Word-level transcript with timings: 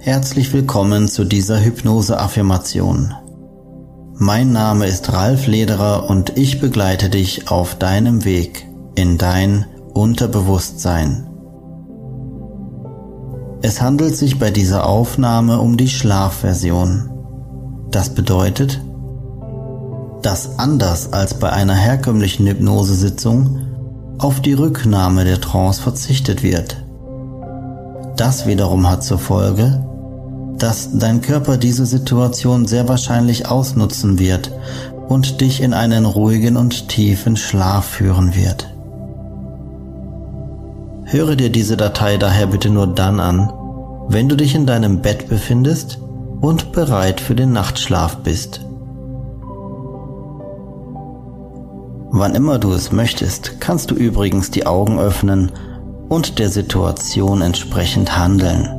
Herzlich 0.00 0.52
willkommen 0.52 1.08
zu 1.08 1.24
dieser 1.24 1.60
Hypnose-Affirmation. 1.60 3.14
Mein 4.14 4.52
Name 4.52 4.86
ist 4.86 5.12
Ralf 5.12 5.48
Lederer 5.48 6.08
und 6.08 6.38
ich 6.38 6.60
begleite 6.60 7.10
dich 7.10 7.50
auf 7.50 7.74
deinem 7.74 8.24
Weg 8.24 8.64
in 8.94 9.18
dein 9.18 9.66
Unterbewusstsein. 9.94 11.26
Es 13.60 13.82
handelt 13.82 14.16
sich 14.16 14.38
bei 14.38 14.52
dieser 14.52 14.86
Aufnahme 14.86 15.58
um 15.58 15.76
die 15.76 15.88
Schlafversion. 15.88 17.10
Das 17.90 18.10
bedeutet, 18.10 18.80
dass 20.22 20.60
anders 20.60 21.12
als 21.12 21.34
bei 21.34 21.50
einer 21.50 21.74
herkömmlichen 21.74 22.46
Hypnosesitzung 22.46 23.66
auf 24.18 24.40
die 24.40 24.52
Rücknahme 24.52 25.24
der 25.24 25.40
Trance 25.40 25.82
verzichtet 25.82 26.44
wird. 26.44 26.84
Das 28.16 28.46
wiederum 28.46 28.88
hat 28.88 29.04
zur 29.04 29.18
Folge, 29.18 29.84
dass 30.58 30.90
dein 30.98 31.20
Körper 31.20 31.56
diese 31.56 31.86
Situation 31.86 32.66
sehr 32.66 32.88
wahrscheinlich 32.88 33.48
ausnutzen 33.48 34.18
wird 34.18 34.52
und 35.08 35.40
dich 35.40 35.62
in 35.62 35.72
einen 35.72 36.04
ruhigen 36.04 36.56
und 36.56 36.88
tiefen 36.88 37.36
Schlaf 37.36 37.86
führen 37.86 38.34
wird. 38.34 38.68
Höre 41.04 41.36
dir 41.36 41.50
diese 41.50 41.76
Datei 41.76 42.18
daher 42.18 42.48
bitte 42.48 42.68
nur 42.68 42.86
dann 42.86 43.18
an, 43.18 43.50
wenn 44.08 44.28
du 44.28 44.36
dich 44.36 44.54
in 44.54 44.66
deinem 44.66 45.00
Bett 45.00 45.28
befindest 45.28 45.98
und 46.40 46.72
bereit 46.72 47.20
für 47.20 47.34
den 47.34 47.52
Nachtschlaf 47.52 48.18
bist. 48.18 48.60
Wann 52.10 52.34
immer 52.34 52.58
du 52.58 52.72
es 52.72 52.92
möchtest, 52.92 53.60
kannst 53.60 53.90
du 53.90 53.94
übrigens 53.94 54.50
die 54.50 54.66
Augen 54.66 54.98
öffnen 54.98 55.52
und 56.08 56.38
der 56.38 56.48
Situation 56.48 57.42
entsprechend 57.42 58.18
handeln. 58.18 58.77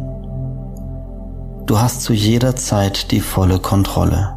Du 1.69 1.79
hast 1.79 2.01
zu 2.01 2.13
jeder 2.13 2.55
Zeit 2.55 3.11
die 3.11 3.19
volle 3.19 3.59
Kontrolle. 3.59 4.35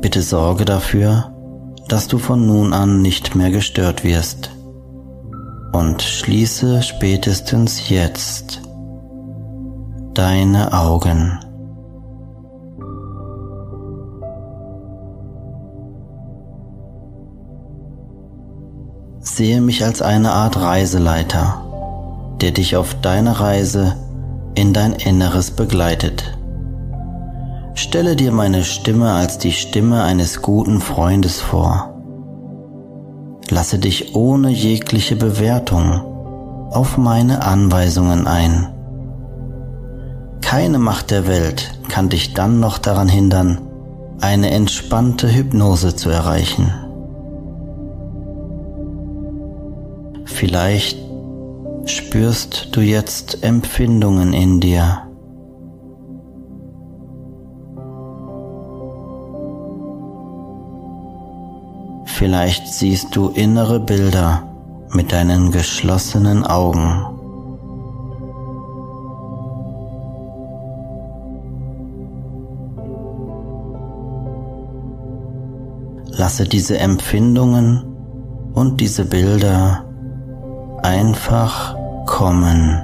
Bitte 0.00 0.22
sorge 0.22 0.64
dafür, 0.64 1.34
dass 1.88 2.08
du 2.08 2.16
von 2.16 2.46
nun 2.46 2.72
an 2.72 3.02
nicht 3.02 3.34
mehr 3.34 3.50
gestört 3.50 4.02
wirst. 4.02 4.52
Und 5.74 6.00
schließe 6.00 6.80
spätestens 6.80 7.90
jetzt 7.90 8.62
deine 10.14 10.72
Augen. 10.72 11.38
Sehe 19.20 19.60
mich 19.60 19.84
als 19.84 20.00
eine 20.00 20.32
Art 20.32 20.56
Reiseleiter, 20.58 21.63
der 22.44 22.52
dich 22.52 22.76
auf 22.76 22.94
deiner 23.00 23.40
Reise 23.40 23.96
in 24.54 24.74
dein 24.74 24.92
Inneres 24.92 25.50
begleitet. 25.50 26.36
Stelle 27.72 28.16
dir 28.16 28.32
meine 28.32 28.64
Stimme 28.64 29.14
als 29.14 29.38
die 29.38 29.52
Stimme 29.52 30.02
eines 30.02 30.42
guten 30.42 30.82
Freundes 30.82 31.40
vor. 31.40 31.94
Lasse 33.48 33.78
dich 33.78 34.14
ohne 34.14 34.50
jegliche 34.50 35.16
Bewertung 35.16 36.02
auf 36.70 36.98
meine 36.98 37.46
Anweisungen 37.46 38.26
ein. 38.26 38.68
Keine 40.42 40.78
Macht 40.78 41.12
der 41.12 41.26
Welt 41.26 41.70
kann 41.88 42.10
dich 42.10 42.34
dann 42.34 42.60
noch 42.60 42.76
daran 42.76 43.08
hindern, 43.08 43.62
eine 44.20 44.50
entspannte 44.50 45.34
Hypnose 45.34 45.96
zu 45.96 46.10
erreichen. 46.10 46.70
Vielleicht 50.26 51.03
spürst 51.86 52.68
du 52.72 52.80
jetzt 52.80 53.42
Empfindungen 53.42 54.32
in 54.32 54.60
dir. 54.60 55.02
Vielleicht 62.06 62.68
siehst 62.68 63.14
du 63.16 63.28
innere 63.28 63.80
Bilder 63.80 64.48
mit 64.92 65.12
deinen 65.12 65.50
geschlossenen 65.50 66.44
Augen. 66.44 67.06
Lasse 76.16 76.44
diese 76.44 76.78
Empfindungen 76.78 77.82
und 78.54 78.80
diese 78.80 79.04
Bilder 79.04 79.84
einfach 80.82 81.76
kommen 82.06 82.82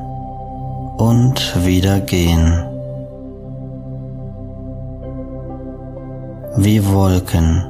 und 0.99 1.65
wieder 1.65 2.01
gehen. 2.01 2.65
Wie 6.57 6.85
Wolken, 6.87 7.65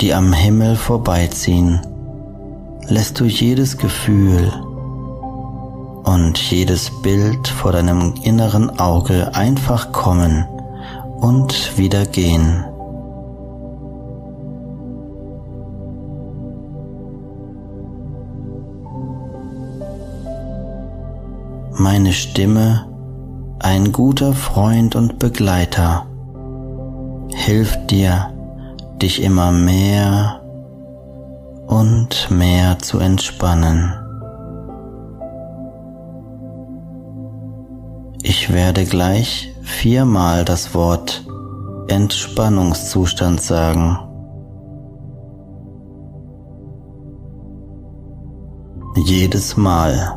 die 0.00 0.14
am 0.14 0.32
Himmel 0.32 0.76
vorbeiziehen, 0.76 1.80
lässt 2.88 3.20
du 3.20 3.24
jedes 3.24 3.76
Gefühl 3.76 4.52
und 6.04 6.38
jedes 6.38 6.90
Bild 7.02 7.48
vor 7.48 7.72
deinem 7.72 8.14
inneren 8.22 8.78
Auge 8.78 9.34
einfach 9.34 9.92
kommen 9.92 10.46
und 11.20 11.76
wieder 11.76 12.06
gehen. 12.06 12.64
Meine 21.82 22.12
Stimme, 22.12 22.86
ein 23.58 23.90
guter 23.90 24.34
Freund 24.34 24.94
und 24.94 25.18
Begleiter, 25.18 26.06
hilft 27.34 27.90
dir, 27.90 28.32
dich 29.02 29.20
immer 29.20 29.50
mehr 29.50 30.42
und 31.66 32.30
mehr 32.30 32.78
zu 32.78 33.00
entspannen. 33.00 33.94
Ich 38.22 38.52
werde 38.52 38.84
gleich 38.84 39.52
viermal 39.62 40.44
das 40.44 40.76
Wort 40.76 41.26
Entspannungszustand 41.88 43.42
sagen. 43.42 43.98
Jedes 49.04 49.56
Mal, 49.56 50.14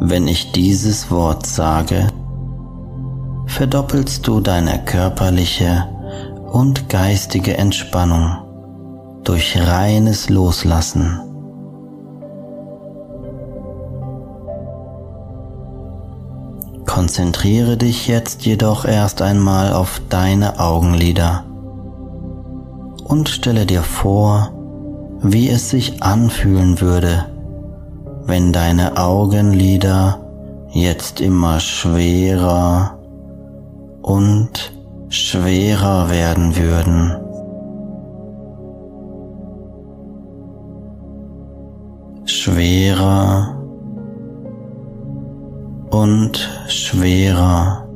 wenn 0.00 0.26
ich 0.26 0.52
dieses 0.52 1.10
Wort 1.10 1.44
sage, 1.44 2.08
verdoppelst 3.46 4.26
du 4.26 4.40
deine 4.40 4.82
körperliche 4.84 5.86
und 6.50 6.88
geistige 6.88 7.56
Entspannung 7.56 8.38
durch 9.24 9.58
reines 9.60 10.30
Loslassen. 10.30 11.20
Konzentriere 16.86 17.76
dich 17.76 18.08
jetzt 18.08 18.44
jedoch 18.46 18.84
erst 18.84 19.22
einmal 19.22 19.72
auf 19.72 20.00
deine 20.08 20.58
Augenlider 20.58 21.44
und 23.04 23.28
stelle 23.28 23.66
dir 23.66 23.82
vor, 23.82 24.50
wie 25.22 25.48
es 25.48 25.70
sich 25.70 26.02
anfühlen 26.02 26.80
würde, 26.80 27.26
wenn 28.30 28.52
deine 28.52 28.96
Augenlider 28.96 30.20
jetzt 30.70 31.20
immer 31.20 31.58
schwerer 31.58 32.96
und 34.02 34.72
schwerer 35.08 36.08
werden 36.10 36.56
würden. 36.56 37.16
Schwerer 42.24 43.56
und 45.90 46.48
schwerer 46.68 47.88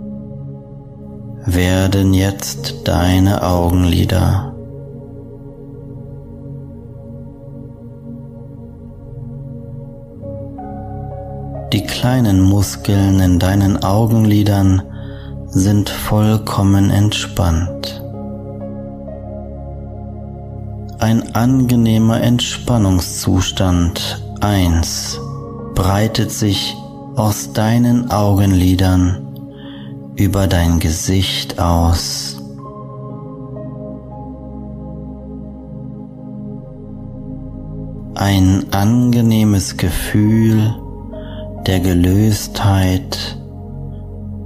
werden 1.47 2.13
jetzt 2.13 2.89
deine 2.89 3.41
Augenlider. 3.45 4.54
Die 11.75 11.83
kleinen 11.83 12.41
Muskeln 12.41 13.19
in 13.19 13.41
deinen 13.41 13.83
Augenlidern 13.83 14.81
sind 15.49 15.91
vollkommen 15.91 16.91
entspannt. 16.91 18.01
Ein 21.01 21.35
angenehmer 21.35 22.21
Entspannungszustand 22.21 24.23
1 24.41 25.19
breitet 25.75 26.31
sich 26.31 26.77
aus 27.17 27.53
deinen 27.53 28.09
Augenlidern 28.09 29.27
über 30.15 30.47
dein 30.47 30.79
Gesicht 30.79 31.59
aus. 31.59 32.41
Ein 38.15 38.67
angenehmes 38.71 39.77
Gefühl 39.77 40.77
der 41.67 41.81
Gelöstheit 41.81 43.39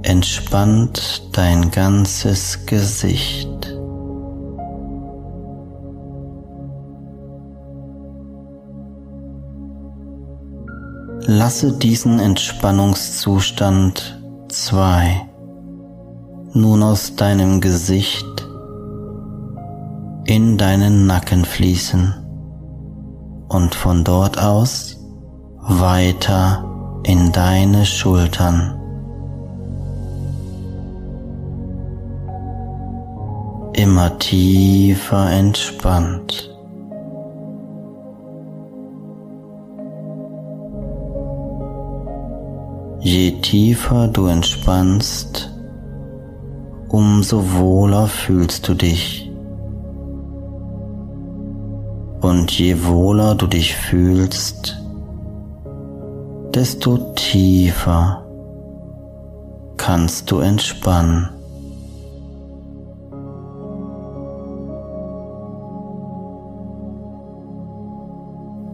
entspannt 0.03 1.29
dein 1.33 1.69
ganzes 1.71 2.65
Gesicht. 2.65 3.49
Lasse 11.25 11.73
diesen 11.73 12.19
Entspannungszustand 12.19 14.23
2 14.47 15.21
nun 16.53 16.81
aus 16.81 17.15
deinem 17.15 17.59
Gesicht 17.61 18.25
in 20.25 20.57
deinen 20.57 21.05
Nacken 21.05 21.45
fließen 21.45 22.15
und 23.49 23.75
von 23.75 24.03
dort 24.03 24.41
aus 24.41 24.97
weiter 25.61 26.68
in 27.03 27.31
deine 27.31 27.85
Schultern. 27.85 28.75
Immer 33.73 34.17
tiefer 34.19 35.31
entspannt. 35.31 36.49
Je 43.01 43.31
tiefer 43.41 44.09
du 44.09 44.27
entspannst, 44.27 45.49
umso 46.89 47.53
wohler 47.53 48.07
fühlst 48.07 48.67
du 48.67 48.73
dich. 48.73 49.31
Und 52.21 52.51
je 52.51 52.85
wohler 52.85 53.35
du 53.35 53.47
dich 53.47 53.75
fühlst, 53.75 54.77
desto 56.59 56.97
tiefer 57.15 58.21
kannst 59.77 60.29
du 60.29 60.39
entspannen. 60.39 61.29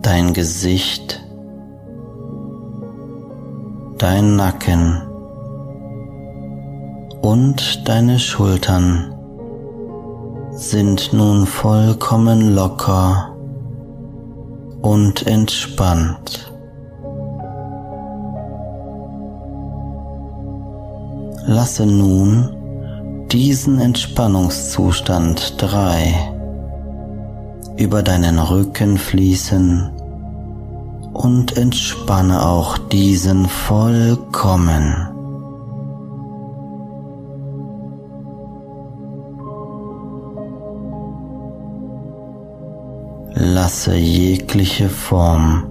Dein 0.02 0.34
Gesicht 0.34 1.22
dein 4.00 4.36
Nacken 4.36 5.04
und 7.22 7.88
deine 7.88 8.18
Schultern 8.18 9.14
sind 10.54 11.14
nun 11.14 11.46
vollkommen 11.46 12.56
locker 12.56 13.36
und 14.82 15.28
entspannt. 15.28 16.55
Lasse 21.48 21.86
nun 21.86 22.50
diesen 23.32 23.80
Entspannungszustand 23.80 25.62
3 25.62 26.32
über 27.78 28.02
deinen 28.02 28.40
Rücken 28.40 28.98
fließen 28.98 29.92
und 31.14 31.56
entspanne 31.56 32.44
auch 32.44 32.80
diesen 32.80 33.46
vollkommen. 33.46 35.08
Lasse 43.36 43.96
jegliche 43.96 44.90
Form 44.90 45.66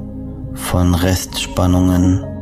von 0.54 0.94
Restspannungen 0.94 2.33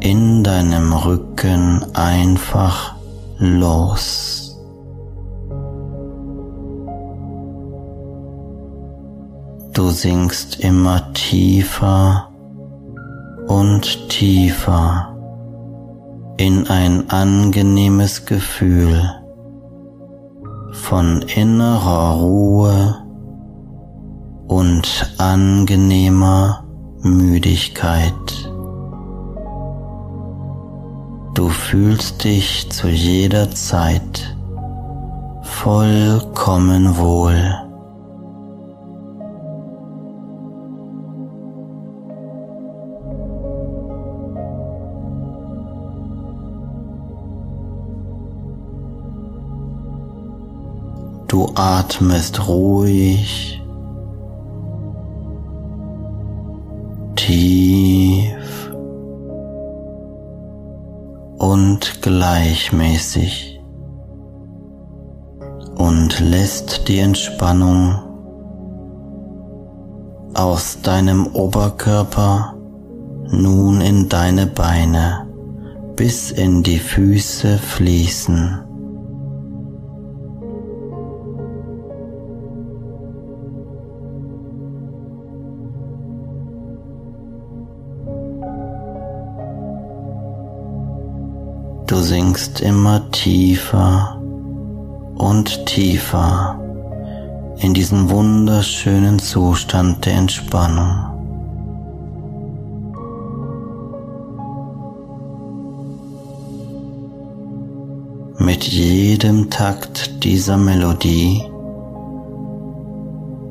in 0.00 0.44
deinem 0.44 0.92
Rücken 0.92 1.84
einfach 1.94 2.94
los. 3.38 4.56
Du 9.72 9.90
sinkst 9.90 10.60
immer 10.60 11.12
tiefer 11.12 12.30
und 13.46 14.08
tiefer 14.08 15.14
in 16.36 16.66
ein 16.68 17.10
angenehmes 17.10 18.26
Gefühl 18.26 19.02
von 20.72 21.22
innerer 21.22 22.16
Ruhe 22.20 22.96
und 24.46 25.14
angenehmer 25.18 26.64
Müdigkeit. 27.02 28.47
Du 31.38 31.48
fühlst 31.48 32.24
dich 32.24 32.68
zu 32.68 32.88
jeder 32.88 33.48
Zeit 33.52 34.34
vollkommen 35.42 36.98
wohl. 36.98 37.54
Du 51.28 51.52
atmest 51.54 52.48
ruhig, 52.48 53.62
tief 57.14 58.28
und 61.38 62.02
gleichmäßig 62.02 63.60
und 65.76 66.20
lässt 66.20 66.88
die 66.88 66.98
Entspannung 66.98 67.98
aus 70.34 70.80
deinem 70.82 71.26
Oberkörper 71.28 72.54
nun 73.30 73.80
in 73.80 74.08
deine 74.08 74.46
Beine 74.46 75.26
bis 75.96 76.30
in 76.30 76.62
die 76.62 76.78
Füße 76.78 77.58
fließen. 77.58 78.67
Tiefer 93.10 94.20
und 95.16 95.66
tiefer 95.66 96.58
in 97.58 97.74
diesen 97.74 98.08
wunderschönen 98.10 99.18
Zustand 99.18 100.06
der 100.06 100.14
Entspannung. 100.14 101.08
Mit 108.38 108.64
jedem 108.64 109.50
Takt 109.50 110.24
dieser 110.24 110.56
Melodie 110.56 111.42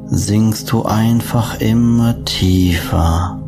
sinkst 0.05 0.71
du 0.71 0.83
einfach 0.83 1.59
immer 1.59 2.23
tiefer. 2.23 3.39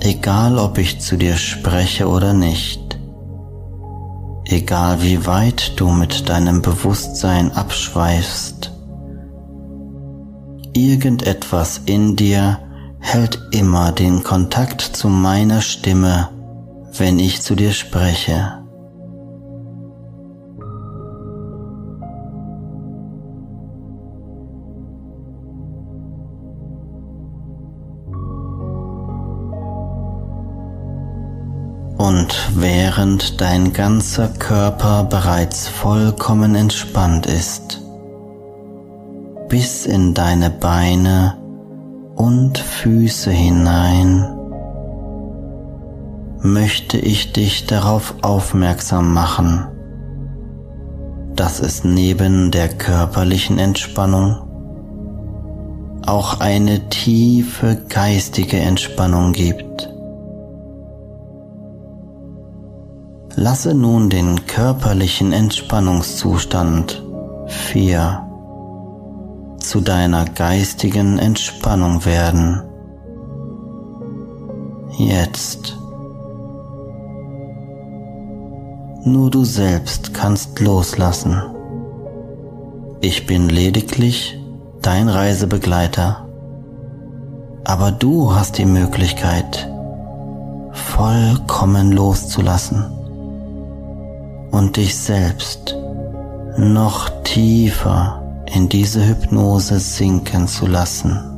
Egal 0.00 0.58
ob 0.58 0.78
ich 0.78 1.00
zu 1.00 1.16
dir 1.16 1.36
spreche 1.36 2.08
oder 2.08 2.32
nicht, 2.32 2.83
egal 4.44 5.02
wie 5.02 5.26
weit 5.26 5.78
du 5.80 5.90
mit 5.90 6.28
deinem 6.28 6.62
Bewusstsein 6.62 7.52
abschweifst, 7.52 8.72
irgendetwas 10.72 11.82
in 11.86 12.16
dir 12.16 12.58
hält 13.00 13.38
immer 13.50 13.92
den 13.92 14.22
Kontakt 14.22 14.80
zu 14.80 15.08
meiner 15.08 15.60
Stimme 15.60 16.30
wenn 16.98 17.18
ich 17.18 17.42
zu 17.42 17.54
dir 17.54 17.72
spreche. 17.72 18.63
Und 32.04 32.50
während 32.54 33.40
dein 33.40 33.72
ganzer 33.72 34.28
Körper 34.28 35.04
bereits 35.04 35.68
vollkommen 35.68 36.54
entspannt 36.54 37.24
ist, 37.24 37.80
bis 39.48 39.86
in 39.86 40.12
deine 40.12 40.50
Beine 40.50 41.38
und 42.14 42.58
Füße 42.58 43.30
hinein, 43.30 44.36
möchte 46.42 46.98
ich 46.98 47.32
dich 47.32 47.64
darauf 47.64 48.16
aufmerksam 48.20 49.14
machen, 49.14 49.66
dass 51.34 51.58
es 51.58 51.84
neben 51.84 52.50
der 52.50 52.68
körperlichen 52.68 53.58
Entspannung 53.58 54.42
auch 56.04 56.40
eine 56.40 56.90
tiefe 56.90 57.78
geistige 57.88 58.58
Entspannung 58.58 59.32
gibt. 59.32 59.93
Lasse 63.36 63.74
nun 63.74 64.10
den 64.10 64.46
körperlichen 64.46 65.32
Entspannungszustand 65.32 67.02
4 67.48 68.22
zu 69.58 69.80
deiner 69.80 70.24
geistigen 70.24 71.18
Entspannung 71.18 72.04
werden. 72.04 72.62
Jetzt. 74.98 75.76
Nur 79.02 79.32
du 79.32 79.44
selbst 79.44 80.14
kannst 80.14 80.60
loslassen. 80.60 81.42
Ich 83.00 83.26
bin 83.26 83.48
lediglich 83.48 84.38
dein 84.80 85.08
Reisebegleiter. 85.08 86.28
Aber 87.64 87.90
du 87.90 88.32
hast 88.32 88.58
die 88.58 88.64
Möglichkeit, 88.64 89.68
vollkommen 90.72 91.90
loszulassen 91.90 92.93
und 94.54 94.76
dich 94.76 94.96
selbst 94.96 95.76
noch 96.56 97.10
tiefer 97.24 98.22
in 98.54 98.68
diese 98.68 99.04
Hypnose 99.04 99.80
sinken 99.80 100.46
zu 100.46 100.66
lassen. 100.66 101.30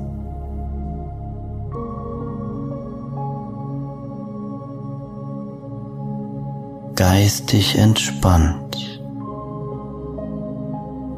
geistig 6.95 7.77
entspannt, 7.77 9.03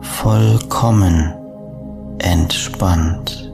vollkommen 0.01 1.33
entspannt, 2.19 3.53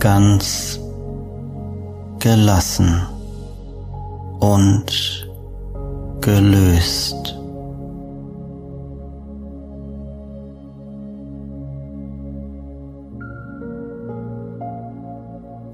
ganz 0.00 0.80
gelassen 2.18 3.11
und 4.42 5.30
gelöst. 6.20 7.38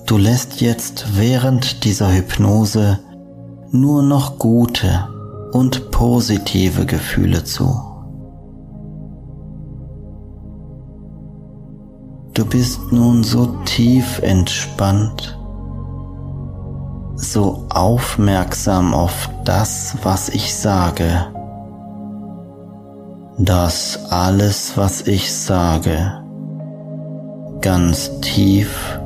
Du 0.04 0.18
lässt 0.18 0.60
jetzt 0.60 1.16
während 1.16 1.84
dieser 1.84 2.12
Hypnose 2.12 2.98
nur 3.70 4.02
noch 4.02 4.38
gute 4.38 5.08
und 5.52 5.90
positive 5.90 6.84
Gefühle 6.84 7.44
zu. 7.44 7.74
Du 12.34 12.44
bist 12.44 12.92
nun 12.92 13.24
so 13.24 13.46
tief 13.64 14.20
entspannt, 14.22 15.37
so 17.18 17.66
aufmerksam 17.68 18.94
auf 18.94 19.28
das, 19.44 19.96
was 20.02 20.28
ich 20.28 20.54
sage, 20.54 21.26
dass 23.36 23.98
alles, 24.10 24.76
was 24.76 25.02
ich 25.02 25.32
sage, 25.32 26.22
ganz 27.60 28.20
tief 28.20 29.00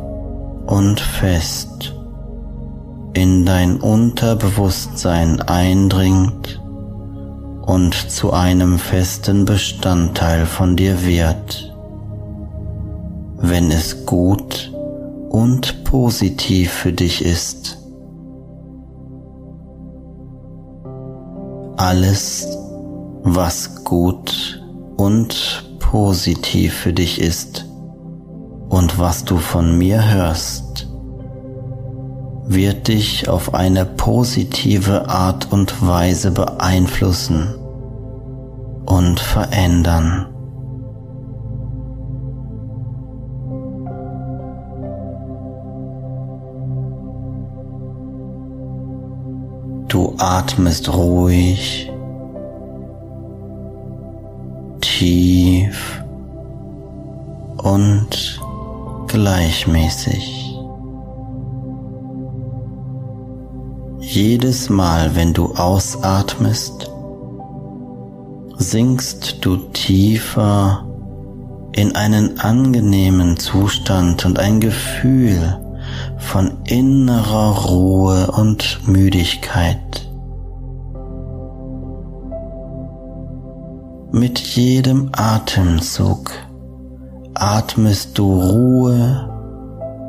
und 0.67 1.01
fest 1.01 1.95
in 3.15 3.45
dein 3.47 3.81
Unterbewusstsein 3.81 5.41
eindringt 5.41 6.61
und 7.63 7.95
zu 7.95 8.33
einem 8.33 8.79
festen 8.79 9.45
Bestandteil 9.45 10.47
von 10.47 10.77
dir 10.77 11.05
wird, 11.05 11.75
wenn 13.39 13.71
es 13.71 14.05
gut 14.05 14.73
und 15.31 15.85
positiv 15.85 16.73
für 16.73 16.93
dich 16.93 17.25
ist. 17.25 17.82
Alles, 21.85 22.47
was 23.25 23.83
gut 23.83 24.63
und 24.97 25.65
positiv 25.81 26.75
für 26.75 26.93
dich 26.93 27.21
ist, 27.21 27.67
und 28.69 29.01
was 29.01 29.25
du 29.25 29.39
von 29.39 29.77
mir 29.77 30.15
hörst, 30.15 30.87
wird 32.47 32.87
dich 32.87 33.29
auf 33.29 33.55
eine 33.55 33.85
positive 33.85 35.09
Art 35.09 35.51
und 35.51 35.85
Weise 35.85 36.31
beeinflussen 36.31 37.53
und 38.87 39.19
verändern. 39.19 40.32
Atmest 50.23 50.93
ruhig, 50.93 51.91
tief 54.81 56.03
und 57.59 58.41
gleichmäßig. 59.09 60.43
jedes 64.15 64.69
Mal, 64.69 65.17
wenn 65.17 65.33
du 65.33 65.55
ausatmest, 65.55 66.91
sinkst 68.59 69.39
du 69.41 69.57
tiefer 69.73 70.87
in 71.73 71.95
einen 71.97 72.39
angenehmen 72.39 73.39
Zustand 73.39 74.27
und 74.27 74.39
ein 74.39 74.61
Gefühl 74.61 75.59
von 76.19 76.59
innerer 76.65 77.65
Ruhe 77.67 78.31
und 78.33 78.87
Müdigkeit. 78.87 80.02
Mit 84.15 84.39
jedem 84.41 85.09
Atemzug 85.13 86.33
atmest 87.33 88.19
du 88.19 88.43
Ruhe 88.43 89.31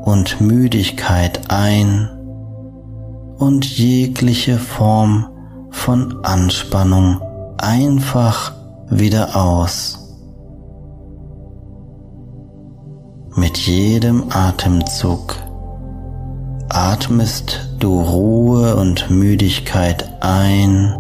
und 0.03 0.41
Müdigkeit 0.41 1.49
ein 1.49 2.09
und 3.37 3.65
jegliche 3.65 4.57
Form 4.57 5.27
von 5.69 6.19
Anspannung 6.25 7.21
einfach 7.57 8.51
wieder 8.89 9.37
aus. 9.37 10.17
Mit 13.37 13.57
jedem 13.57 14.25
Atemzug 14.31 15.37
atmest 16.67 17.69
du 17.79 18.01
Ruhe 18.01 18.75
und 18.75 19.09
Müdigkeit 19.09 20.21
ein 20.21 20.93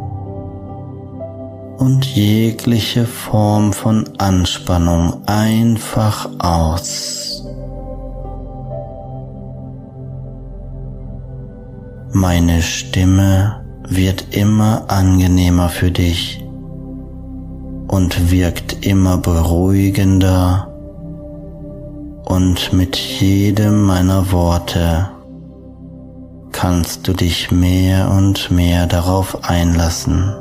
und 1.83 2.05
jegliche 2.05 3.05
Form 3.05 3.73
von 3.73 4.05
Anspannung 4.17 5.27
einfach 5.27 6.29
aus. 6.39 7.43
Meine 12.13 12.61
Stimme 12.61 13.65
wird 13.85 14.27
immer 14.33 14.85
angenehmer 14.87 15.67
für 15.67 15.91
dich 15.91 16.41
und 17.89 18.31
wirkt 18.31 18.85
immer 18.85 19.17
beruhigender 19.17 20.69
und 22.23 22.71
mit 22.71 22.95
jedem 22.95 23.83
meiner 23.83 24.31
Worte 24.31 25.09
kannst 26.53 27.09
du 27.09 27.13
dich 27.13 27.51
mehr 27.51 28.09
und 28.09 28.51
mehr 28.51 28.87
darauf 28.87 29.43
einlassen. 29.43 30.33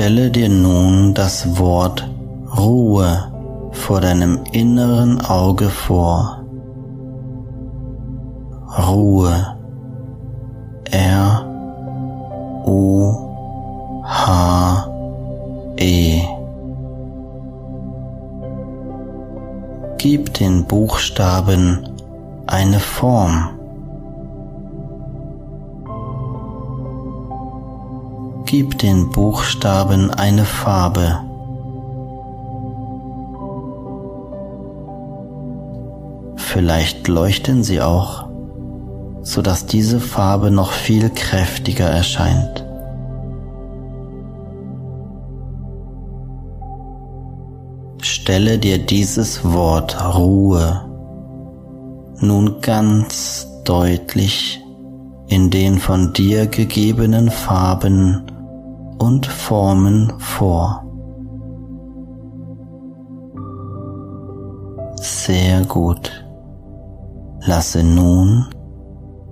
Stelle 0.00 0.30
dir 0.30 0.48
nun 0.48 1.12
das 1.12 1.58
Wort 1.58 2.08
Ruhe 2.56 3.70
vor 3.72 4.00
deinem 4.00 4.40
inneren 4.50 5.20
Auge 5.20 5.68
vor. 5.68 6.42
Ruhe. 8.78 9.58
R 10.90 11.44
U 12.64 13.12
H 14.06 14.88
E. 15.76 16.22
Gib 19.98 20.32
den 20.32 20.64
Buchstaben 20.64 21.90
eine 22.46 22.80
Form. 22.80 23.59
Gib 28.50 28.80
den 28.80 29.10
Buchstaben 29.10 30.10
eine 30.10 30.44
Farbe. 30.44 31.20
Vielleicht 36.34 37.06
leuchten 37.06 37.62
sie 37.62 37.80
auch, 37.80 38.26
so 39.22 39.40
dass 39.40 39.66
diese 39.66 40.00
Farbe 40.00 40.50
noch 40.50 40.72
viel 40.72 41.10
kräftiger 41.10 41.88
erscheint. 41.88 42.66
Stelle 48.02 48.58
dir 48.58 48.78
dieses 48.78 49.44
Wort 49.44 49.96
Ruhe 50.16 50.90
nun 52.18 52.60
ganz 52.60 53.46
deutlich 53.62 54.60
in 55.28 55.50
den 55.50 55.78
von 55.78 56.12
dir 56.12 56.48
gegebenen 56.48 57.30
Farben 57.30 58.24
und 59.00 59.26
Formen 59.26 60.12
vor. 60.18 60.84
Sehr 64.96 65.62
gut. 65.64 66.26
Lasse 67.40 67.82
nun 67.82 68.46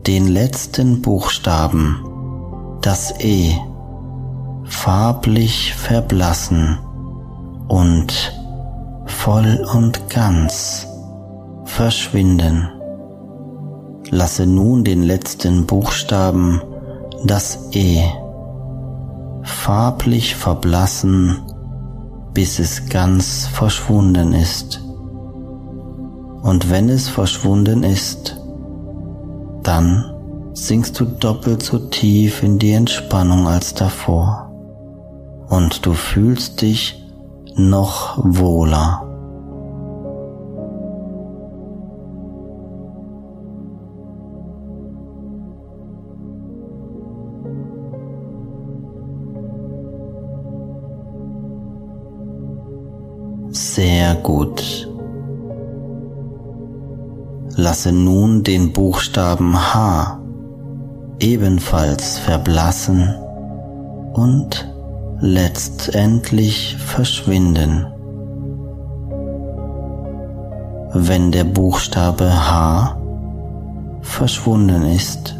den 0.06 0.28
letzten 0.28 1.02
Buchstaben, 1.02 2.02
das 2.80 3.14
E, 3.20 3.54
farblich 4.64 5.74
verblassen 5.74 6.78
und 7.68 8.32
voll 9.04 9.66
und 9.74 10.08
ganz 10.08 10.86
verschwinden. 11.64 12.70
Lasse 14.10 14.46
nun 14.46 14.84
den 14.84 15.02
letzten 15.02 15.66
Buchstaben, 15.66 16.62
das 17.24 17.68
E, 17.72 18.02
farblich 19.48 20.34
verblassen, 20.36 21.38
bis 22.34 22.58
es 22.58 22.88
ganz 22.88 23.46
verschwunden 23.46 24.32
ist. 24.32 24.80
Und 26.42 26.70
wenn 26.70 26.88
es 26.88 27.08
verschwunden 27.08 27.82
ist, 27.82 28.36
dann 29.62 30.14
sinkst 30.54 30.98
du 31.00 31.04
doppelt 31.04 31.62
so 31.62 31.78
tief 31.78 32.42
in 32.42 32.58
die 32.58 32.72
Entspannung 32.72 33.46
als 33.46 33.74
davor. 33.74 34.50
Und 35.48 35.84
du 35.84 35.94
fühlst 35.94 36.62
dich 36.62 37.04
noch 37.56 38.18
wohler. 38.22 39.07
Sehr 53.78 54.16
gut. 54.16 54.90
Lasse 57.54 57.92
nun 57.92 58.42
den 58.42 58.72
Buchstaben 58.72 59.54
H 59.54 60.18
ebenfalls 61.20 62.18
verblassen 62.18 63.14
und 64.14 64.68
letztendlich 65.20 66.76
verschwinden. 66.76 67.86
Wenn 70.92 71.30
der 71.30 71.44
Buchstabe 71.44 72.28
H 72.28 73.00
verschwunden 74.00 74.86
ist, 74.86 75.36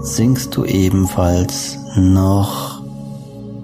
sinkst 0.00 0.54
du 0.54 0.66
ebenfalls 0.66 1.78
noch 1.96 2.82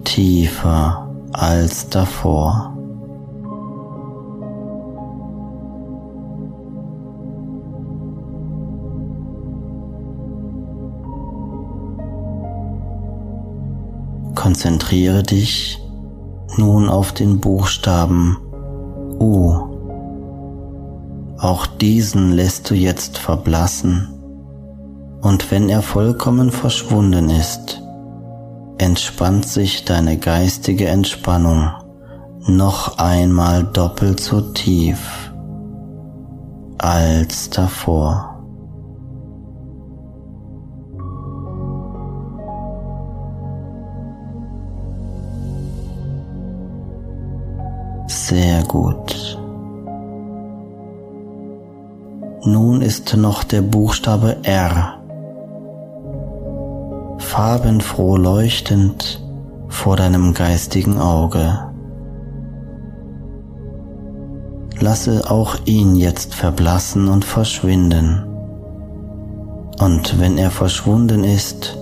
tiefer 0.05 1.07
als 1.35 1.87
davor. 1.91 2.80
Konzentriere 14.51 15.23
dich 15.23 15.81
nun 16.57 16.89
auf 16.89 17.13
den 17.13 17.39
Buchstaben 17.39 18.37
U. 19.21 19.55
Auch 21.39 21.69
diesen 21.69 22.33
lässt 22.33 22.69
du 22.69 22.75
jetzt 22.75 23.17
verblassen 23.17 24.09
und 25.23 25.53
wenn 25.53 25.69
er 25.69 25.83
vollkommen 25.83 26.51
verschwunden 26.51 27.31
ist, 27.31 27.81
entspannt 28.79 29.47
sich 29.47 29.85
deine 29.85 30.19
geistige 30.19 30.89
Entspannung 30.89 31.71
noch 32.49 32.99
einmal 32.99 33.63
doppelt 33.63 34.19
so 34.19 34.41
tief 34.41 35.31
als 36.77 37.51
davor. 37.51 38.30
Sehr 48.31 48.63
gut. 48.63 49.37
Nun 52.45 52.81
ist 52.81 53.17
noch 53.17 53.43
der 53.43 53.61
Buchstabe 53.61 54.37
R. 54.45 55.01
Farbenfroh 57.19 58.17
leuchtend 58.17 59.21
vor 59.67 59.97
deinem 59.97 60.33
geistigen 60.33 60.99
Auge. 60.99 61.59
Lasse 64.79 65.29
auch 65.29 65.57
ihn 65.65 65.97
jetzt 65.97 66.33
verblassen 66.33 67.09
und 67.09 67.25
verschwinden. 67.25 68.23
Und 69.81 70.21
wenn 70.21 70.39
er 70.39 70.53
verschwunden 70.53 71.25
ist, 71.25 71.77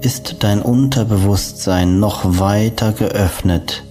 ist 0.00 0.42
dein 0.42 0.60
Unterbewusstsein 0.60 2.00
noch 2.00 2.40
weiter 2.40 2.90
geöffnet 2.90 3.85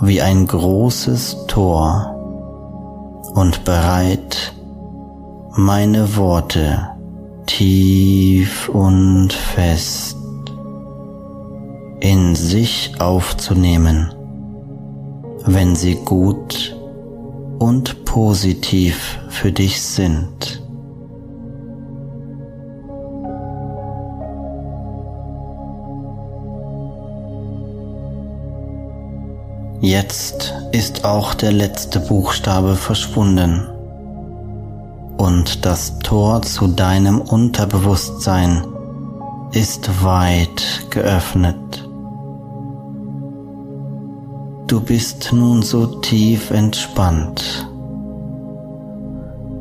wie 0.00 0.22
ein 0.22 0.46
großes 0.46 1.46
Tor 1.46 2.16
und 3.34 3.64
bereit, 3.64 4.54
meine 5.56 6.16
Worte 6.16 6.88
tief 7.46 8.68
und 8.68 9.32
fest 9.32 10.16
in 12.00 12.34
sich 12.34 12.92
aufzunehmen, 12.98 14.12
wenn 15.44 15.76
sie 15.76 15.96
gut 15.96 16.76
und 17.58 18.04
positiv 18.04 19.18
für 19.28 19.52
dich 19.52 19.82
sind. 19.82 20.62
Jetzt 29.82 30.52
ist 30.72 31.06
auch 31.06 31.32
der 31.32 31.52
letzte 31.52 32.00
Buchstabe 32.00 32.76
verschwunden 32.76 33.66
und 35.16 35.64
das 35.64 35.98
Tor 36.00 36.42
zu 36.42 36.66
deinem 36.66 37.22
Unterbewusstsein 37.22 38.62
ist 39.52 40.04
weit 40.04 40.86
geöffnet. 40.90 41.88
Du 44.66 44.80
bist 44.80 45.32
nun 45.32 45.62
so 45.62 45.86
tief 45.86 46.50
entspannt, 46.50 47.66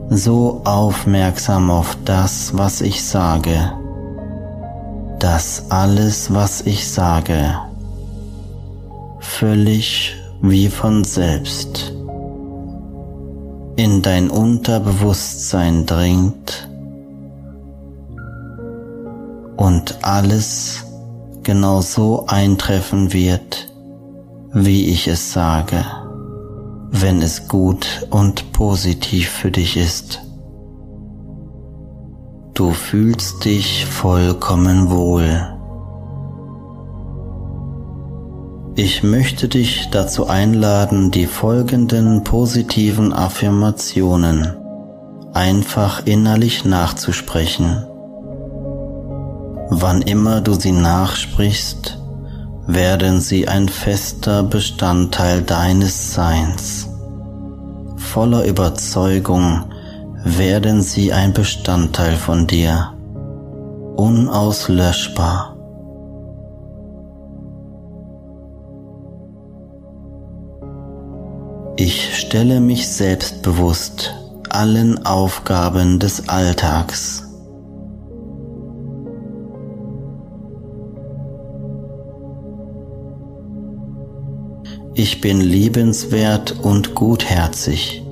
so 0.10 0.60
aufmerksam 0.66 1.72
auf 1.72 1.98
das, 2.04 2.58
was 2.58 2.82
ich 2.82 3.02
sage, 3.06 3.72
dass 5.18 5.64
alles, 5.70 6.34
was 6.34 6.60
ich 6.60 6.92
sage, 6.92 7.56
völlig 9.30 10.15
wie 10.42 10.68
von 10.68 11.04
selbst 11.04 11.94
in 13.76 14.02
dein 14.02 14.30
Unterbewusstsein 14.30 15.86
dringt 15.86 16.68
und 19.56 20.00
alles 20.02 20.84
genau 21.44 21.80
so 21.82 22.26
eintreffen 22.28 23.13
wird, 23.13 23.72
wie 24.52 24.88
ich 24.88 25.08
es 25.08 25.32
sage, 25.32 25.86
wenn 26.92 27.22
es 27.22 27.48
gut 27.48 28.08
und 28.10 28.52
positiv 28.52 29.30
für 29.30 29.52
dich 29.52 29.78
ist. 29.78 30.22
Du 32.54 32.72
fühlst 32.72 33.46
dich 33.46 33.86
vollkommen 33.86 34.89
wohl. 34.89 35.59
Ich 38.82 39.04
möchte 39.04 39.50
dich 39.50 39.89
dazu 39.92 40.28
einladen, 40.28 41.12
die 41.12 41.26
folgenden 41.26 42.24
positiven 42.24 43.12
Affirmationen 43.12 44.56
einfach 45.34 46.06
innerlich 46.06 46.63
nachzusprechen. 46.63 47.84
Wann 49.70 50.02
immer 50.02 50.39
du 50.39 50.54
sie 50.54 50.72
nachsprichst, 50.72 52.00
werden 52.68 53.20
sie 53.20 53.50
ein 53.50 53.68
fester 53.68 54.44
Bestandteil 54.44 55.42
deines 55.42 56.13
Seins. 56.13 56.88
Voller 57.98 58.46
Überzeugung 58.46 59.65
werden 60.24 60.82
sie 60.84 61.12
ein 61.12 61.34
Bestandteil 61.34 62.15
von 62.15 62.48
dir, 62.48 62.94
unauslöschbar. 63.98 65.59
Ich 71.82 72.18
stelle 72.18 72.60
mich 72.60 72.89
selbstbewusst 72.89 74.13
allen 74.50 75.06
Aufgaben 75.06 75.98
des 75.98 76.28
Alltags. 76.28 77.24
Ich 84.94 85.22
bin 85.22 85.39
liebenswert 85.39 86.60
und 86.62 86.96
gutherzig. 86.96 88.04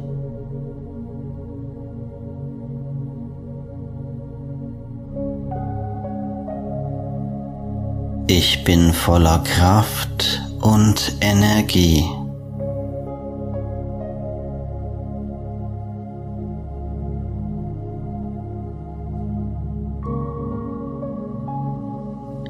Ich 8.27 8.63
bin 8.63 8.93
voller 8.93 9.39
Kraft 9.39 10.41
und 10.61 11.17
Energie. 11.19 12.05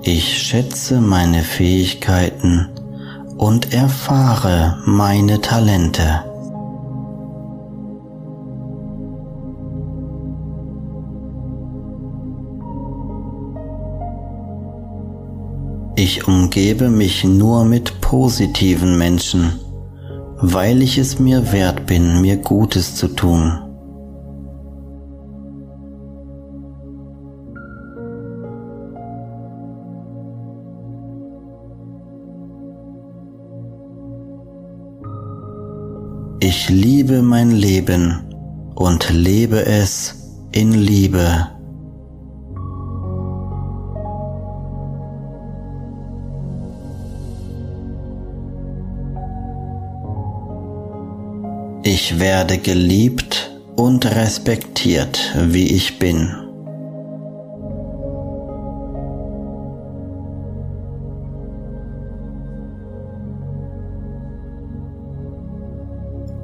Ich 0.09 0.41
schätze 0.41 1.01
meine 1.01 1.43
Fähigkeiten 1.43 2.69
und 3.35 3.73
erfahre 3.73 4.77
meine 4.85 5.41
Talente. 5.41 6.23
Ich 15.97 16.25
umgebe 16.25 16.89
mich 16.89 17.25
nur 17.25 17.65
mit 17.65 17.99
positiven 17.99 18.97
Menschen, 18.97 19.59
weil 20.37 20.83
ich 20.83 20.97
es 20.97 21.19
mir 21.19 21.51
wert 21.51 21.85
bin, 21.85 22.21
mir 22.21 22.37
Gutes 22.37 22.95
zu 22.95 23.09
tun. 23.09 23.66
Liebe 37.07 37.21
mein 37.21 37.51
Leben 37.51 38.33
und 38.75 39.09
lebe 39.09 39.65
es 39.65 40.13
in 40.51 40.73
Liebe. 40.73 41.47
Ich 51.83 52.19
werde 52.19 52.57
geliebt 52.57 53.57
und 53.77 54.05
respektiert, 54.05 55.33
wie 55.47 55.67
ich 55.67 55.99
bin. 55.99 56.46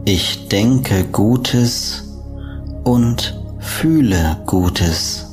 Ich 0.05 0.49
denke 0.49 1.05
Gutes 1.05 2.03
und 2.83 3.41
fühle 3.59 4.37
Gutes. 4.45 5.27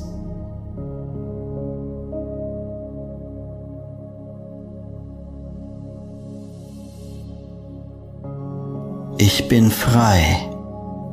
Ich 9.17 9.49
bin 9.49 9.69
frei, 9.69 10.49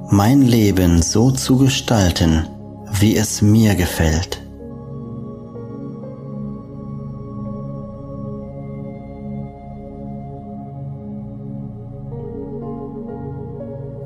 mein 0.09 0.43
Leben 0.43 1.03
so 1.03 1.33
zu 1.33 1.59
gestalten, 1.59 2.47
wie 3.01 3.17
es 3.17 3.43
mir 3.43 3.75
gefällt. 3.75 4.38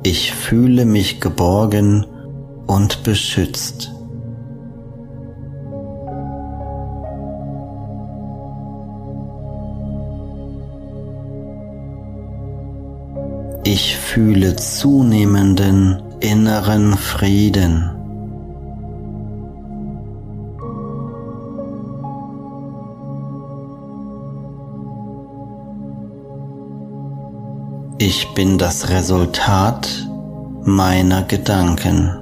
Ich 0.05 0.33
fühle 0.33 0.83
mich 0.83 1.21
geborgen 1.21 2.05
und 2.67 3.03
beschützt. 3.03 3.93
Ich 13.63 13.95
fühle 13.97 14.57
zunehmenden 14.57 16.03
inneren 16.19 16.97
Frieden. 16.97 18.02
Ich 27.99 28.33
bin 28.33 28.57
das 28.57 28.89
Resultat 28.89 29.87
meiner 30.63 31.21
Gedanken. 31.23 32.17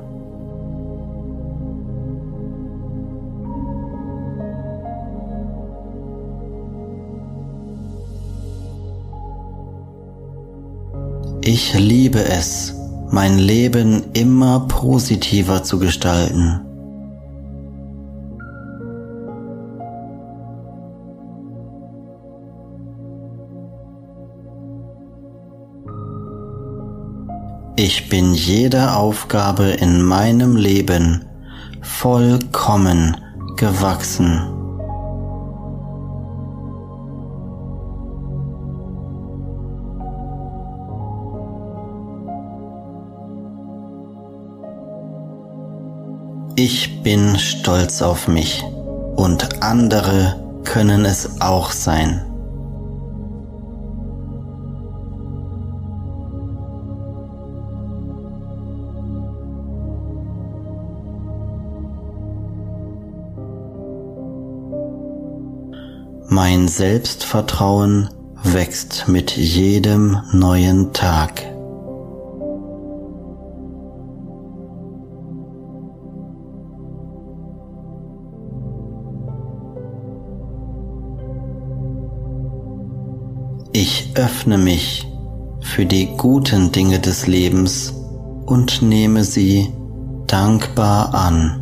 Ich 11.44 11.74
liebe 11.74 12.24
es, 12.24 12.76
mein 13.10 13.38
Leben 13.38 14.04
immer 14.14 14.68
positiver 14.68 15.64
zu 15.64 15.80
gestalten. 15.80 16.62
Ich 27.84 28.10
bin 28.10 28.36
jeder 28.36 28.96
Aufgabe 28.96 29.64
in 29.64 30.04
meinem 30.04 30.56
Leben 30.56 31.26
vollkommen 31.82 33.18
gewachsen. 33.58 34.40
Ich 46.56 47.02
bin 47.02 47.36
stolz 47.40 48.04
auf 48.04 48.28
mich 48.28 48.64
und 49.16 49.64
andere 49.64 50.62
können 50.66 51.06
es 51.06 51.42
auch 51.42 51.72
sein. 51.72 52.31
Mein 66.44 66.68
Selbstvertrauen 66.68 68.10
wächst 68.42 69.08
mit 69.08 69.38
jedem 69.38 70.18
neuen 70.32 70.92
Tag. 70.92 71.44
Ich 83.72 84.12
öffne 84.16 84.58
mich 84.58 85.08
für 85.62 85.86
die 85.86 86.08
guten 86.18 86.72
Dinge 86.72 87.00
des 87.00 87.28
Lebens 87.28 87.94
und 88.48 88.82
nehme 88.82 89.26
sie 89.26 89.72
dankbar 90.26 91.14
an. 91.14 91.61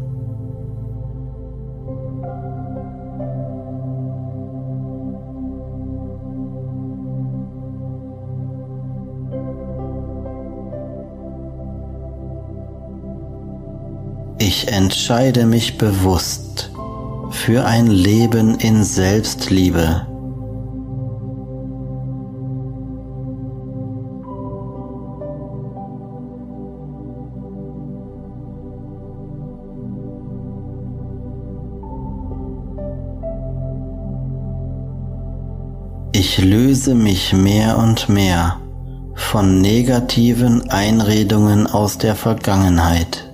Entscheide 15.09 15.47
mich 15.47 15.79
bewusst 15.79 16.69
für 17.31 17.65
ein 17.65 17.87
Leben 17.87 18.59
in 18.59 18.83
Selbstliebe. 18.83 20.05
Ich 36.11 36.37
löse 36.37 36.93
mich 36.93 37.33
mehr 37.33 37.79
und 37.79 38.09
mehr 38.09 38.57
von 39.15 39.59
negativen 39.59 40.69
Einredungen 40.69 41.65
aus 41.65 41.97
der 41.97 42.15
Vergangenheit. 42.15 43.28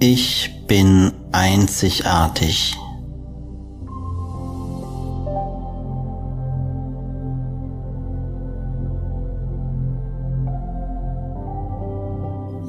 Ich 0.00 0.64
bin 0.68 1.12
einzigartig. 1.32 2.76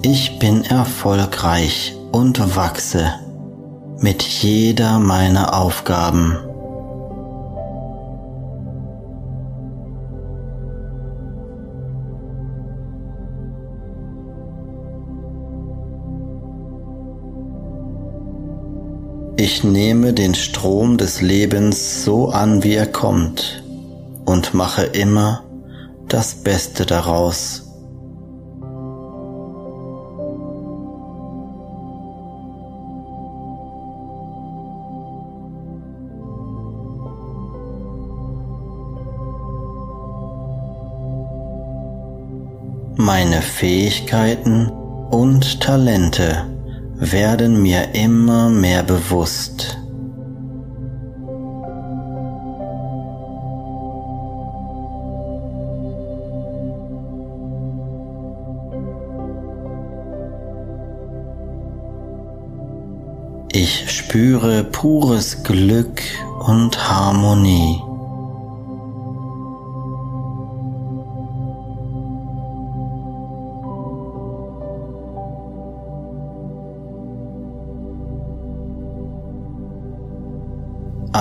Ich 0.01 0.39
bin 0.39 0.63
erfolgreich 0.63 1.95
und 2.11 2.55
wachse 2.55 3.13
mit 3.99 4.23
jeder 4.23 4.97
meiner 4.97 5.55
Aufgaben. 5.55 6.48
Ich 19.59 19.65
nehme 19.65 20.13
den 20.13 20.35
Strom 20.35 20.95
des 20.95 21.19
Lebens 21.19 22.05
so 22.05 22.29
an, 22.29 22.63
wie 22.63 22.75
er 22.75 22.85
kommt 22.85 23.61
und 24.23 24.53
mache 24.53 24.83
immer 24.83 25.43
das 26.07 26.33
Beste 26.33 26.85
daraus. 26.85 27.65
Meine 42.95 43.41
Fähigkeiten 43.41 44.69
und 45.11 45.59
Talente 45.59 46.45
werden 46.99 47.61
mir 47.61 47.95
immer 47.95 48.49
mehr 48.49 48.83
bewusst. 48.83 49.77
Ich 63.51 63.89
spüre 63.91 64.63
pures 64.63 65.43
Glück 65.43 66.01
und 66.45 66.89
Harmonie. 66.89 67.81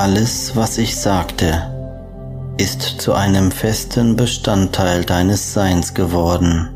Alles, 0.09 0.57
was 0.57 0.79
ich 0.79 0.97
sagte, 0.97 1.71
ist 2.57 2.81
zu 2.81 3.13
einem 3.13 3.51
festen 3.51 4.17
Bestandteil 4.17 5.05
deines 5.05 5.53
Seins 5.53 5.93
geworden 5.93 6.71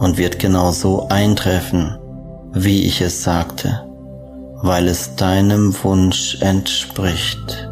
und 0.00 0.18
wird 0.18 0.40
genau 0.40 0.72
so 0.72 1.06
eintreffen, 1.10 1.96
wie 2.52 2.86
ich 2.86 3.00
es 3.02 3.22
sagte, 3.22 3.86
weil 4.62 4.88
es 4.88 5.14
deinem 5.14 5.72
Wunsch 5.84 6.42
entspricht. 6.42 7.70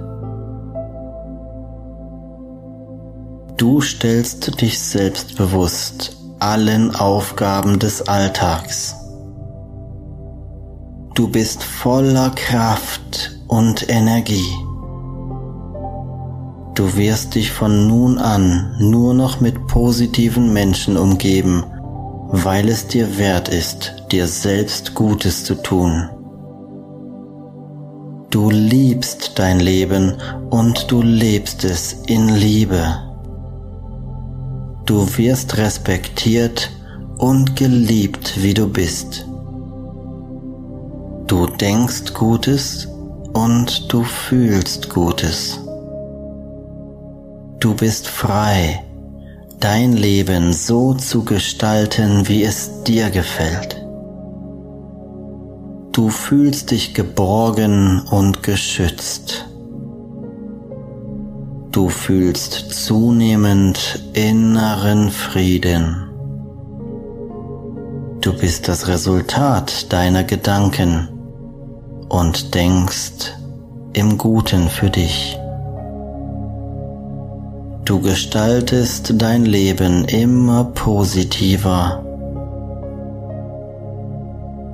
Du 3.56 3.80
stellst 3.80 4.61
dich 4.61 4.78
selbstbewusst 4.78 6.16
allen 6.38 6.94
Aufgaben 6.94 7.80
des 7.80 8.06
Alltags. 8.06 8.94
Du 11.16 11.26
bist 11.26 11.64
voller 11.64 12.30
Kraft 12.30 13.36
und 13.48 13.88
Energie. 13.88 14.56
Du 16.74 16.96
wirst 16.96 17.35
dich 17.35 17.52
von 17.52 17.87
nun 17.87 18.18
an 18.18 18.76
nur 18.78 19.14
noch 19.14 19.40
mit 19.40 19.66
positiven 19.66 20.52
Menschen 20.52 20.96
umgeben, 20.96 21.64
weil 22.28 22.68
es 22.68 22.87
dir 22.87 23.18
wert 23.18 23.48
ist, 23.48 23.94
dir 24.12 24.26
selbst 24.26 24.94
Gutes 24.94 25.44
zu 25.44 25.54
tun. 25.54 26.11
Du 28.30 28.50
liebst 28.50 29.38
dein 29.38 29.61
Leben 29.61 30.16
und 30.50 30.90
du 30.90 31.00
lebst 31.00 31.64
es 31.64 31.94
in 32.06 32.28
Liebe. 32.28 32.82
Du 34.85 35.06
wirst 35.16 35.56
respektiert 35.56 36.70
und 37.16 37.56
geliebt, 37.56 38.35
wie 38.42 38.52
du 38.52 38.68
bist. 38.68 39.26
Du 41.26 41.46
denkst 41.46 42.12
Gutes 42.12 42.88
und 43.37 43.92
du 43.92 44.03
fühlst 44.03 44.88
Gutes. 44.88 45.61
Du 47.61 47.75
bist 47.75 48.09
frei, 48.09 48.83
dein 49.61 49.92
Leben 49.92 50.55
so 50.55 50.94
zu 50.94 51.22
gestalten, 51.22 52.29
wie 52.29 52.44
es 52.44 52.83
dir 52.85 53.11
gefällt. 53.11 53.77
Du 55.92 56.09
fühlst 56.09 56.70
dich 56.70 56.94
geborgen 56.94 58.01
und 58.11 58.42
geschützt. 58.42 59.46
Du 61.72 61.90
fühlst 61.90 62.72
zunehmend 62.72 64.03
inneren 64.14 65.11
Frieden. 65.11 66.09
Du 68.22 68.33
bist 68.33 68.66
das 68.66 68.88
Resultat 68.88 69.92
deiner 69.92 70.25
Gedanken 70.25 71.15
und 72.08 72.54
denkst 72.54 73.32
im 73.92 74.18
Guten 74.18 74.68
für 74.68 74.90
dich. 74.90 75.38
Du 77.84 78.00
gestaltest 78.00 79.14
dein 79.16 79.44
Leben 79.44 80.04
immer 80.06 80.64
positiver. 80.64 82.02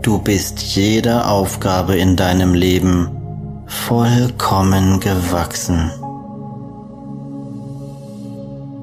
Du 0.00 0.18
bist 0.18 0.60
jeder 0.60 1.30
Aufgabe 1.30 1.96
in 1.96 2.16
deinem 2.16 2.54
Leben 2.54 3.10
vollkommen 3.66 4.98
gewachsen. 4.98 5.90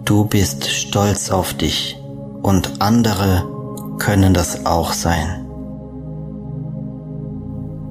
Du 0.05 0.25
bist 0.25 0.67
stolz 0.67 1.29
auf 1.29 1.53
dich 1.53 1.97
und 2.41 2.81
andere 2.81 3.43
können 3.97 4.33
das 4.33 4.65
auch 4.65 4.93
sein. 4.93 5.38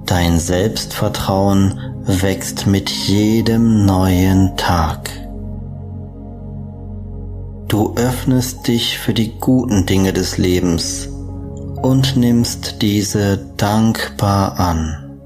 Dein 0.09 0.39
Selbstvertrauen 0.39 1.79
wächst 2.07 2.67
mit 2.67 2.89
jedem 2.89 3.85
neuen 3.85 4.57
Tag. 4.57 5.11
Du 7.69 7.93
öffnest 7.95 8.67
dich 8.67 8.99
für 8.99 9.13
die 9.13 9.39
guten 9.39 9.85
Dinge 9.85 10.15
des 10.15 10.39
Lebens 10.39 11.11
und 11.83 12.17
nimmst 12.17 12.81
diese 12.81 13.37
dankbar 13.59 14.59
an. 14.59 15.21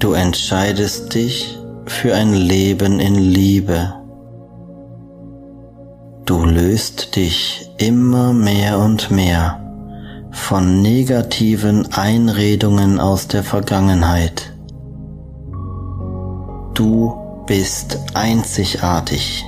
Du 0.00 0.12
entscheidest 0.14 1.14
dich 1.14 1.56
für 1.86 2.16
ein 2.16 2.34
Leben 2.34 2.98
in 2.98 3.14
Liebe. 3.14 3.94
Du 6.24 6.44
löst 6.44 7.14
dich 7.14 7.70
immer 7.78 8.32
mehr 8.32 8.80
und 8.80 9.12
mehr 9.12 9.63
von 10.34 10.82
negativen 10.82 11.90
Einredungen 11.92 13.00
aus 13.00 13.28
der 13.28 13.42
Vergangenheit. 13.42 14.52
Du 16.74 17.14
bist 17.46 17.98
einzigartig. 18.14 19.44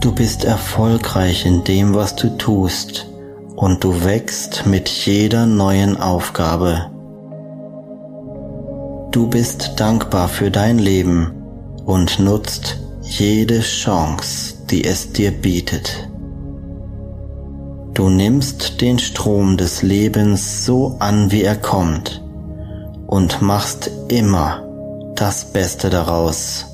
Du 0.00 0.12
bist 0.12 0.44
erfolgreich 0.44 1.46
in 1.46 1.62
dem, 1.64 1.94
was 1.94 2.16
du 2.16 2.36
tust, 2.36 3.06
und 3.54 3.84
du 3.84 4.04
wächst 4.04 4.66
mit 4.66 4.88
jeder 4.88 5.46
neuen 5.46 5.96
Aufgabe. 5.96 6.90
Du 9.12 9.28
bist 9.28 9.74
dankbar 9.76 10.28
für 10.28 10.50
dein 10.50 10.78
Leben 10.78 11.32
und 11.86 12.18
nutzt 12.18 12.78
jede 13.02 13.60
Chance, 13.60 14.54
die 14.70 14.84
es 14.84 15.12
dir 15.12 15.30
bietet. 15.30 16.08
Du 17.94 18.08
nimmst 18.08 18.80
den 18.80 18.98
Strom 18.98 19.58
des 19.58 19.82
Lebens 19.82 20.64
so 20.64 20.96
an, 20.98 21.30
wie 21.30 21.42
er 21.42 21.56
kommt 21.56 22.22
und 23.06 23.42
machst 23.42 23.90
immer 24.08 24.62
das 25.14 25.52
Beste 25.52 25.90
daraus. 25.90 26.64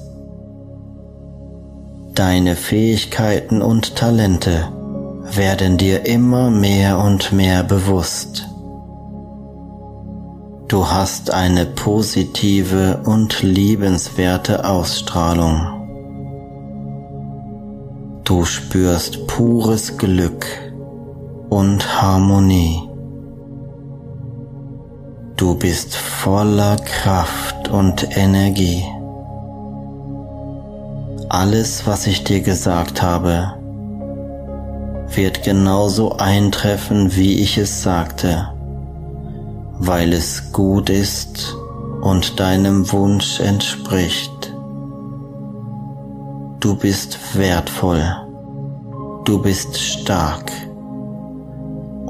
Deine 2.14 2.54
Fähigkeiten 2.54 3.62
und 3.62 3.96
Talente 3.96 4.68
werden 5.35 5.76
dir 5.76 6.07
immer 6.07 6.50
mehr 6.50 6.98
und 6.98 7.33
mehr 7.33 7.64
bewusst. 7.64 8.46
Du 10.68 10.88
hast 10.88 11.33
eine 11.33 11.66
positive 11.66 13.00
und 13.04 13.42
liebenswerte 13.42 14.64
Ausstrahlung. 14.64 15.66
Du 18.22 18.44
spürst 18.44 19.26
pures 19.26 19.98
Glück 19.98 20.46
und 21.51 22.03
Harmonie. 22.03 22.89
Du 25.37 25.55
bist 25.55 25.95
voller 25.97 26.77
Kraft 26.77 27.69
und 27.69 28.17
Energie. 28.17 28.85
Alles, 31.29 31.87
was 31.87 32.07
ich 32.07 32.25
dir 32.25 32.41
gesagt 32.41 33.03
habe, 33.03 33.55
wird 35.15 35.43
genauso 35.43 36.17
eintreffen, 36.17 37.15
wie 37.15 37.41
ich 37.41 37.57
es 37.57 37.83
sagte, 37.83 38.49
weil 39.79 40.13
es 40.13 40.53
gut 40.53 40.91
ist 40.91 41.57
und 42.03 42.41
deinem 42.41 42.91
Wunsch 42.93 43.41
entspricht. 43.41 44.53
Du 46.61 46.77
bist 46.77 47.37
wertvoll. 47.37 48.05
Du 49.25 49.41
bist 49.41 49.79
stark. 49.79 50.51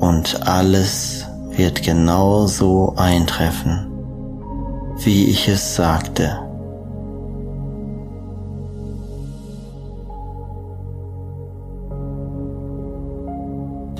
Und 0.08 0.48
alles 0.48 1.26
wird 1.50 1.82
genau 1.82 2.46
so 2.46 2.94
eintreffen, 2.96 3.92
wie 5.04 5.26
ich 5.26 5.48
es 5.48 5.74
sagte. 5.76 6.38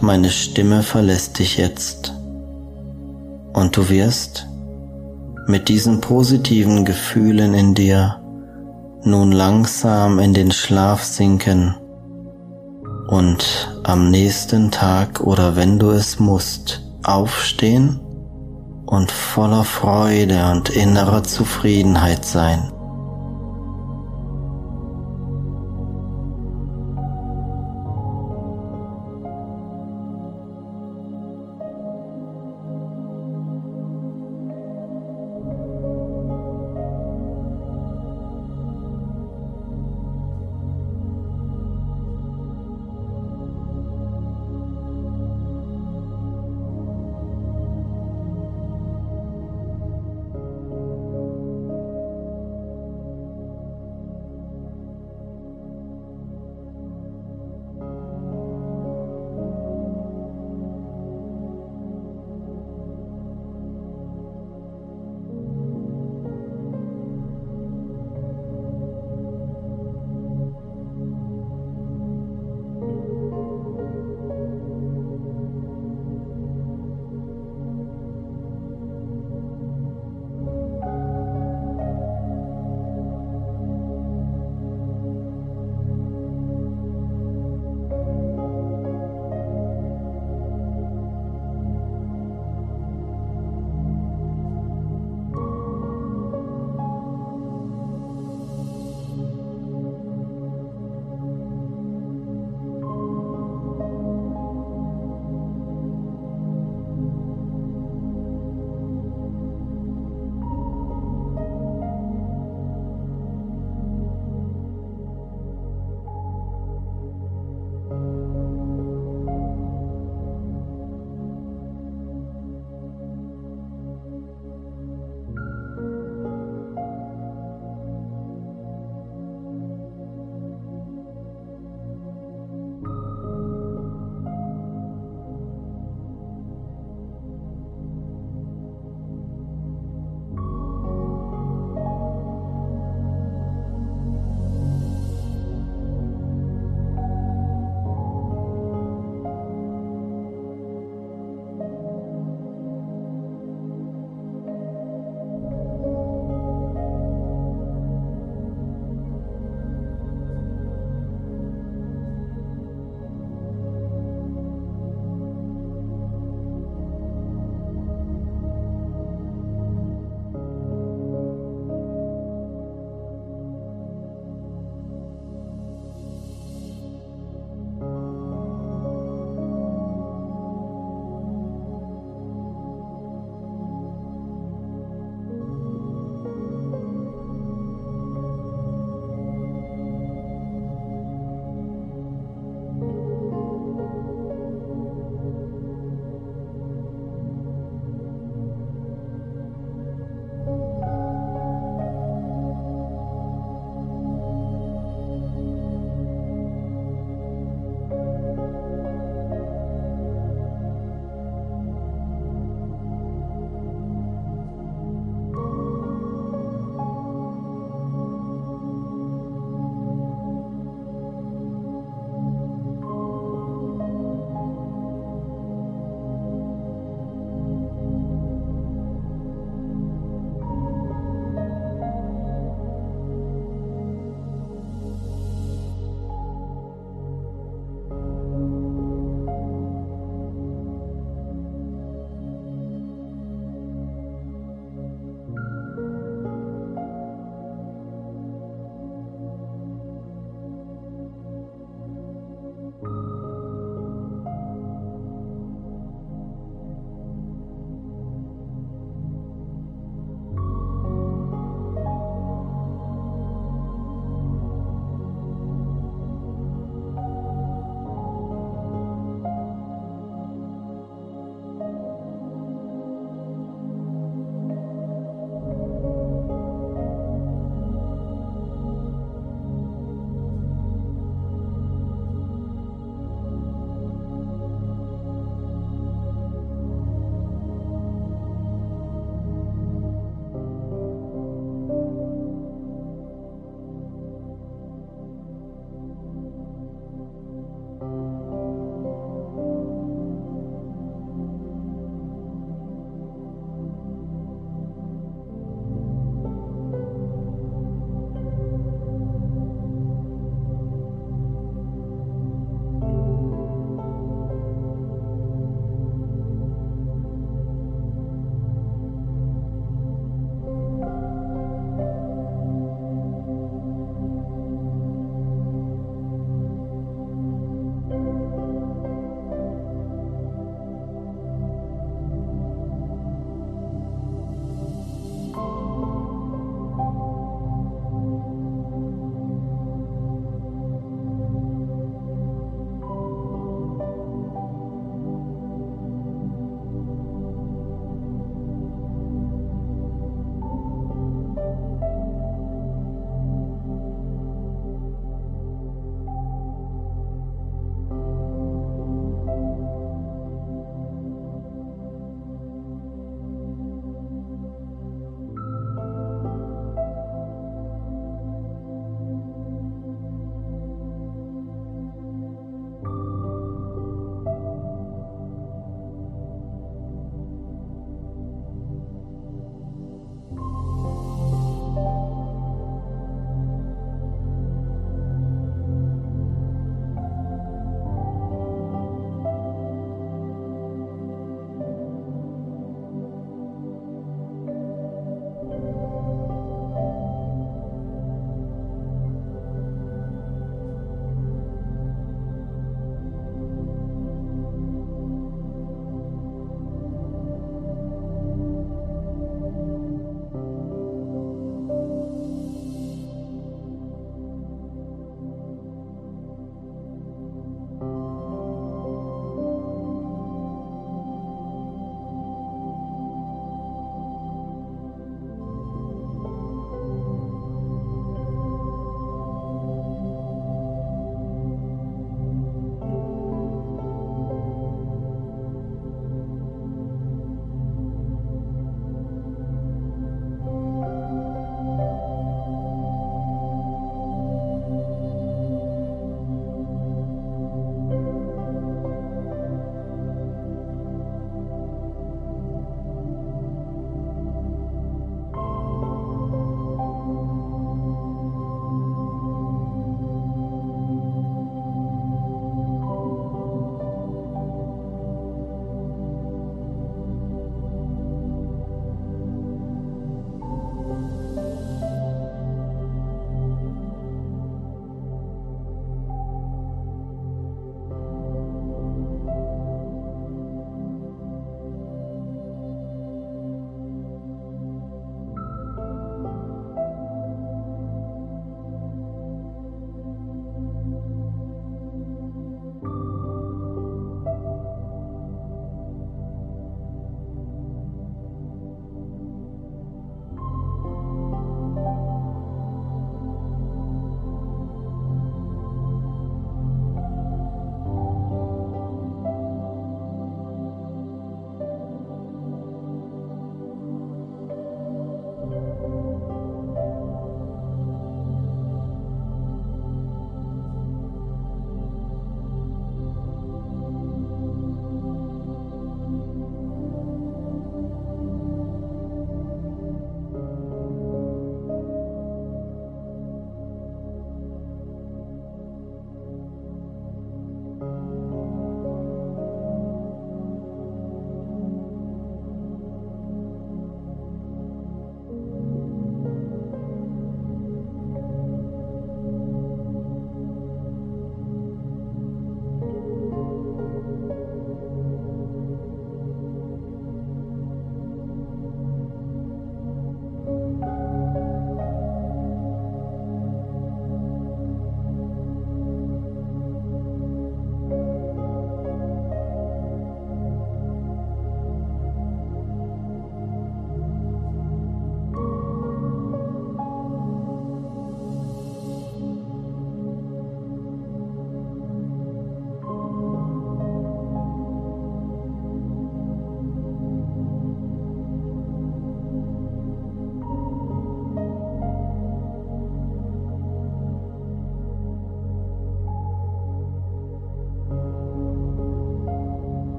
Meine 0.00 0.30
Stimme 0.30 0.82
verlässt 0.82 1.40
dich 1.40 1.58
jetzt 1.58 2.14
und 3.52 3.76
du 3.76 3.90
wirst 3.90 4.46
mit 5.46 5.68
diesen 5.68 6.00
positiven 6.00 6.86
Gefühlen 6.86 7.52
in 7.52 7.74
dir 7.74 8.18
nun 9.04 9.30
langsam 9.30 10.18
in 10.20 10.32
den 10.32 10.52
Schlaf 10.52 11.04
sinken 11.04 11.74
und 13.08 13.80
am 13.84 14.10
nächsten 14.10 14.70
Tag 14.70 15.20
oder 15.20 15.56
wenn 15.56 15.78
du 15.78 15.90
es 15.90 16.18
musst, 16.20 16.82
aufstehen 17.04 17.98
und 18.84 19.10
voller 19.10 19.64
Freude 19.64 20.50
und 20.52 20.68
innerer 20.68 21.24
Zufriedenheit 21.24 22.26
sein. 22.26 22.70